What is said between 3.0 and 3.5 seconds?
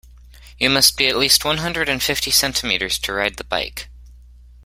ride the